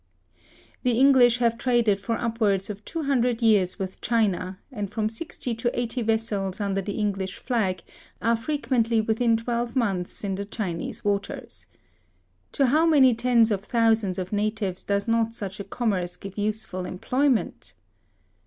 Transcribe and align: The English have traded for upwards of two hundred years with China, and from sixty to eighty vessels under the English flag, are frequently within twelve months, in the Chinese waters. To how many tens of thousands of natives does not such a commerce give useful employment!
The 0.81 0.93
English 0.99 1.37
have 1.37 1.59
traded 1.59 2.01
for 2.01 2.17
upwards 2.17 2.71
of 2.71 2.83
two 2.85 3.03
hundred 3.03 3.43
years 3.43 3.77
with 3.77 4.01
China, 4.01 4.57
and 4.71 4.91
from 4.91 5.09
sixty 5.09 5.53
to 5.53 5.79
eighty 5.79 6.01
vessels 6.01 6.59
under 6.59 6.81
the 6.81 6.93
English 6.97 7.37
flag, 7.37 7.83
are 8.19 8.35
frequently 8.35 8.99
within 8.99 9.37
twelve 9.37 9.75
months, 9.75 10.23
in 10.23 10.33
the 10.33 10.45
Chinese 10.45 11.05
waters. 11.05 11.67
To 12.53 12.65
how 12.65 12.87
many 12.87 13.13
tens 13.13 13.51
of 13.51 13.63
thousands 13.63 14.17
of 14.17 14.33
natives 14.33 14.81
does 14.81 15.07
not 15.07 15.35
such 15.35 15.59
a 15.59 15.63
commerce 15.63 16.15
give 16.15 16.35
useful 16.35 16.85
employment! 16.85 17.75